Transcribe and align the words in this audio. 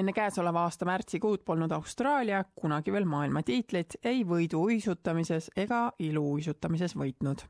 enne 0.00 0.12
käesoleva 0.16 0.62
aasta 0.64 0.86
märtsikuud 0.88 1.42
polnud 1.44 1.72
Austraalia 1.76 2.44
kunagi 2.56 2.92
veel 2.92 3.04
maailmatiitlit 3.04 3.96
ei 4.04 4.22
võiduuisutamises 4.24 5.50
ega 5.56 5.92
iluuisutamises 5.98 6.96
võitnud. 6.96 7.44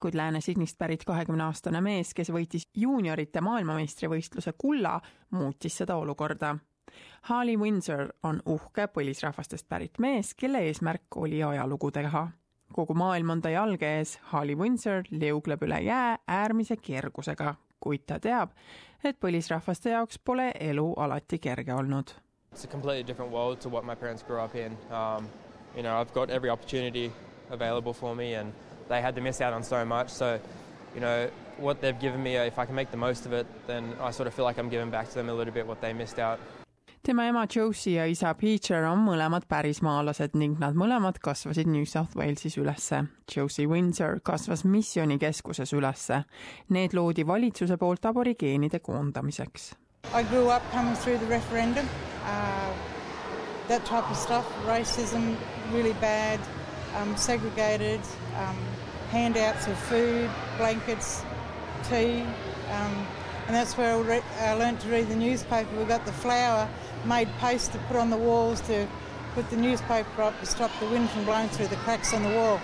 kuid 0.00 0.14
Lääne-Sydneyst 0.14 0.78
pärit 0.78 1.04
kahekümneaastane 1.04 1.80
mees, 1.80 2.14
kes 2.14 2.30
võitis 2.30 2.68
juuniorite 2.74 3.40
maailmameistrivõistluse 3.40 4.52
kulla, 4.58 5.00
muutis 5.30 5.76
seda 5.76 5.96
olukorda. 5.96 6.56
Harley 7.22 7.56
Windsor 7.56 8.12
on 8.22 8.42
uhke 8.46 8.86
põlisrahvastest 8.86 9.68
pärit 9.68 9.98
mees, 9.98 10.34
kelle 10.34 10.62
eesmärk 10.68 11.16
oli 11.16 11.42
ajalugu 11.42 11.90
teha 11.90 12.28
kogu 12.72 12.94
maailm 12.94 13.30
on 13.30 13.42
ta 13.42 13.50
jalge 13.50 13.88
ees, 13.98 14.18
Harley 14.32 14.56
Windsor 14.58 15.04
liugleb 15.10 15.62
üle 15.62 15.80
jää 15.80 16.18
äärmise 16.28 16.76
kergusega, 16.76 17.54
kuid 17.86 18.06
ta 18.06 18.18
teab, 18.18 18.54
et 19.06 19.18
põlisrahvaste 19.22 19.94
jaoks 19.94 20.18
pole 20.18 20.50
elu 20.68 20.86
alati 21.06 21.38
kerge 21.38 21.74
olnud. 21.74 22.16
It's 22.52 22.64
a 22.64 22.68
completely 22.68 23.04
different 23.04 23.32
world 23.32 23.60
to 23.60 23.68
what 23.68 23.84
my 23.84 23.94
parents 23.94 24.22
grew 24.22 24.40
up 24.40 24.54
in. 24.56 24.76
Um, 24.90 25.28
you 25.76 25.82
know, 25.82 25.96
I've 26.00 26.12
got 26.14 26.30
every 26.30 26.50
opportunity 26.50 27.12
available 27.50 27.92
for 27.92 28.14
me 28.16 28.34
and 28.34 28.52
they 28.88 29.02
had 29.02 29.14
to 29.16 29.20
miss 29.20 29.40
out 29.40 29.52
on 29.52 29.62
so 29.62 29.84
much. 29.84 30.08
So, 30.08 30.40
you 30.94 31.00
know, 31.00 31.28
what 31.58 31.82
they've 31.82 31.98
given 31.98 32.22
me, 32.22 32.36
if 32.36 32.58
I 32.58 32.64
can 32.64 32.74
make 32.74 32.90
the 32.90 32.96
most 32.96 33.26
of 33.26 33.32
it, 33.32 33.46
then 33.66 33.94
I 34.00 34.10
sort 34.10 34.26
of 34.26 34.34
feel 34.34 34.46
like 34.46 34.58
I'm 34.58 34.70
giving 34.70 34.90
back 34.90 35.08
to 35.10 35.14
them 35.14 35.28
a 35.28 35.34
little 35.34 35.52
bit 35.52 35.66
what 35.66 35.80
they 35.82 35.92
missed 35.92 36.18
out. 36.18 36.40
Tema 37.06 37.24
ema 37.24 37.46
Josie 37.54 37.92
ja 37.94 38.04
isa 38.10 38.32
Peter 38.34 38.82
on 38.88 39.04
mõlemad 39.06 39.44
pärismaalased 39.46 40.32
ning 40.34 40.56
nad 40.58 40.74
mõlemad 40.74 41.20
kasvasid 41.22 41.68
New 41.70 41.84
South 41.86 42.16
Walesis 42.18 42.56
ülesse. 42.58 43.04
Josie 43.30 43.68
Windsor 43.70 44.18
kasvas 44.26 44.64
missioonikeskuses 44.66 45.70
ülesse. 45.78 46.24
Need 46.74 46.96
loodi 46.98 47.22
valitsuse 47.26 47.76
poolt 47.78 48.08
aborigeenide 48.10 48.80
koondamiseks. 48.82 49.68
I 50.18 50.24
grew 50.24 50.50
up 50.50 50.62
coming 50.72 50.96
through 50.96 51.18
the 51.18 51.30
referendum 51.30 51.86
uh,, 52.24 52.74
that 53.68 53.84
type 53.86 54.10
of 54.10 54.16
stuff, 54.16 54.46
racism, 54.66 55.36
really 55.72 55.94
bad 56.00 56.40
um,, 56.98 57.14
segregated 57.16 58.00
um,, 58.34 58.58
handouts 59.12 59.68
of 59.68 59.78
food, 59.88 60.30
blankets, 60.58 61.22
tea 61.88 62.26
um, 62.74 63.06
and 63.46 63.54
that's 63.54 63.76
where 63.76 64.22
I 64.40 64.52
learned 64.54 64.80
to 64.80 64.88
read 64.88 65.08
the 65.08 65.16
newspaper. 65.16 65.68
We 65.76 65.84
got 65.84 66.04
the 66.04 66.12
flour 66.12 66.68
made 67.04 67.28
paste 67.38 67.72
to 67.72 67.78
put 67.78 67.96
on 67.96 68.10
the 68.10 68.16
walls 68.16 68.60
to 68.62 68.88
put 69.34 69.48
the 69.50 69.56
newspaper 69.56 70.22
up 70.22 70.38
to 70.40 70.46
stop 70.46 70.70
the 70.80 70.86
wind 70.86 71.08
from 71.10 71.24
blowing 71.24 71.48
through 71.50 71.68
the 71.68 71.76
cracks 71.76 72.12
on 72.12 72.22
the 72.22 72.30
wall. 72.30 72.60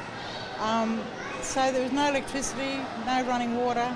Um, 0.59 1.01
so 1.41 1.71
there 1.71 1.83
was 1.83 1.93
no 1.93 2.09
electricity, 2.09 2.81
no 3.07 3.25
running 3.27 3.57
water. 3.57 3.95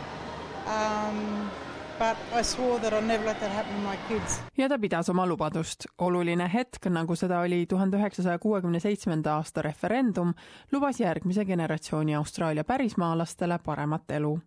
Um, 0.67 1.51
but 1.99 2.17
I 2.41 2.43
swore 2.45 2.81
that 2.81 2.93
I'll 2.93 3.07
never 3.07 3.27
let 3.27 3.41
that 3.41 3.53
happen 3.53 3.75
to 3.75 3.89
my 3.89 3.97
kids. 4.09 4.41
ja 4.59 4.69
ta 4.69 4.79
pidas 4.79 5.09
oma 5.09 5.27
lubadust. 5.27 5.87
oluline 5.99 6.51
hetk, 6.53 6.87
nagu 6.91 7.17
seda 7.17 7.41
oli 7.41 7.67
tuhande 7.67 7.97
üheksasaja 7.97 8.39
kuuekümne 8.39 8.81
seitsmenda 8.81 9.35
aasta 9.37 9.63
referendum, 9.63 10.35
lubas 10.73 11.01
järgmise 11.01 11.45
generatsiooni 11.45 12.15
Austraalia 12.15 12.65
pärismaalastele 12.65 13.59
paremat 13.59 14.11
elu. 14.11 14.39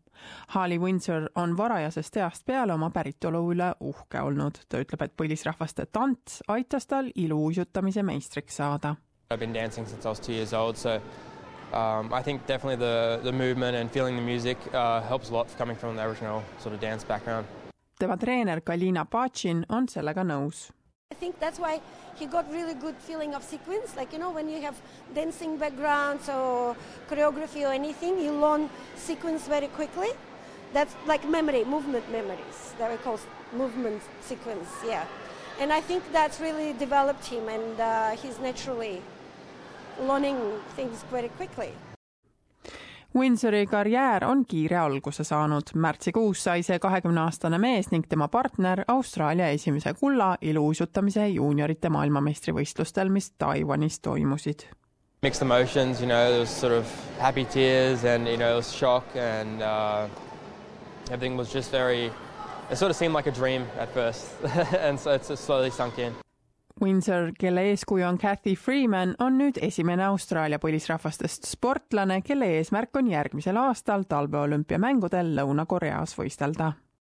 Harley 0.47 0.77
Windsor 0.79 1.29
on 1.35 1.57
varajasest 1.57 2.17
east 2.17 2.45
peale 2.45 2.73
oma 2.73 2.89
päritolu 2.89 3.51
üle 3.53 3.73
uhke 3.79 4.21
olnud. 4.21 4.57
ta 4.69 4.77
ütleb, 4.77 5.01
et 5.01 5.13
põlisrahvaste 5.17 5.85
tants 5.91 6.43
aitas 6.47 6.87
tal 6.87 7.11
iluuisutamise 7.15 8.03
meistriks 8.03 8.55
saada. 8.57 8.95
I 9.31 9.33
have 9.33 9.39
been 9.39 9.53
dancing 9.53 9.87
since 9.87 10.07
I 10.07 10.09
was 10.09 10.19
two 10.19 10.33
years 10.33 10.53
old, 10.53 10.75
so 10.75 11.01
um, 11.73 12.13
I 12.13 12.21
think 12.21 12.45
definitely 12.45 12.77
the, 12.77 13.19
the 13.23 13.31
movement 13.31 13.75
and 13.77 13.91
feeling 13.91 14.15
the 14.15 14.21
music 14.21 14.57
uh, 14.73 15.01
helps 15.01 15.29
a 15.29 15.33
lot 15.33 15.47
coming 15.57 15.75
from 15.75 15.95
the 15.95 16.01
Aboriginal 16.01 16.43
sort 16.59 16.73
of 16.73 16.79
dance 16.79 17.03
background. 17.03 17.45
tema 17.99 18.15
treener 18.17 18.61
Kalina 18.61 19.03
Pacin 19.05 19.65
on 19.69 19.87
sellega 19.87 20.23
nõus. 20.23 20.71
I 21.11 21.15
think 21.15 21.39
that's 21.39 21.59
why 21.59 21.81
he 22.15 22.25
got 22.27 22.49
really 22.51 22.73
good 22.73 22.95
feeling 22.95 23.35
of 23.35 23.43
sequence. 23.43 23.95
Like 23.97 24.13
you 24.13 24.19
know, 24.19 24.31
when 24.31 24.47
you 24.47 24.61
have 24.61 24.77
dancing 25.13 25.57
backgrounds 25.57 26.29
or 26.29 26.75
choreography 27.09 27.67
or 27.67 27.73
anything, 27.73 28.17
you 28.17 28.31
learn 28.31 28.69
sequence 28.95 29.47
very 29.47 29.67
quickly. 29.67 30.09
That's 30.71 30.95
like 31.07 31.27
memory, 31.27 31.65
movement 31.65 32.09
memories. 32.11 32.73
That 32.77 32.89
we 32.89 32.97
call 32.97 33.19
movement 33.51 34.01
sequence. 34.21 34.69
Yeah, 34.85 35.03
and 35.59 35.73
I 35.73 35.81
think 35.81 36.03
that's 36.13 36.39
really 36.39 36.71
developed 36.73 37.25
him, 37.25 37.49
and 37.49 37.79
uh, 37.81 38.11
he's 38.11 38.39
naturally 38.39 39.01
learning 40.07 40.37
things 40.75 41.05
very 41.11 41.29
quickly. 41.29 41.73
Windsori 43.15 43.65
karjäär 43.65 44.25
on 44.25 44.45
kiire 44.45 44.77
alguse 44.77 45.23
saanud. 45.23 45.71
märtsikuus 45.73 46.43
sai 46.43 46.61
see 46.63 46.79
kahekümneaastane 46.79 47.57
mees 47.57 47.89
ning 47.91 48.05
tema 48.09 48.27
partner 48.27 48.83
Austraalia 48.87 49.47
esimese 49.49 49.93
kulla 49.93 50.35
iluuisutamise 50.41 51.27
juuniorite 51.27 51.89
maailmameistrivõistlustel, 51.89 53.09
mis 53.09 53.31
Taiwanis 53.31 53.99
toimusid. 53.99 54.67
Mixed 55.21 55.41
emotions, 55.41 56.01
you 56.01 56.07
know, 56.07 56.29
there 56.29 56.39
was 56.39 56.61
sort 56.61 56.73
of 56.73 56.85
happy 57.19 57.45
tears 57.45 58.05
and 58.05 58.27
you 58.27 58.37
know, 58.37 58.45
there 58.45 58.55
was 58.55 58.71
shock 58.77 59.03
and 59.15 59.61
uh, 59.61 60.07
everything 61.11 61.37
was 61.37 61.53
just 61.53 61.71
very, 61.71 62.11
it 62.69 62.77
sort 62.77 62.91
of 62.91 62.95
seemed 62.95 63.15
like 63.15 63.27
a 63.27 63.35
dream 63.35 63.65
at 63.79 63.89
first 63.93 64.27
and 64.79 64.99
so 64.99 65.11
it's 65.11 65.39
slowly 65.39 65.71
sunk 65.71 65.97
in. 65.97 66.13
Windsor, 66.81 67.31
kelle 67.39 67.61
eeskuju 67.71 68.05
on 68.07 68.17
Cathy 68.17 68.55
Freeman, 68.55 69.15
on 69.19 69.37
nüüd 69.37 69.59
esimene 69.61 70.05
Austraalia 70.07 70.59
põlisrahvastest 70.63 71.47
sportlane, 71.49 72.21
kelle 72.21 72.47
eesmärk 72.57 72.95
on 72.95 73.11
järgmisel 73.11 73.59
aastal 73.59 74.05
talveolümpiamängudel 74.07 75.35
Lõuna-Koreas 75.39 76.15
võistelda 76.19 76.73